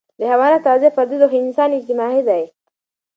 [0.19, 2.43] د حيواناتو تغذیه فردي ده، خو انسان اجتماعي دی.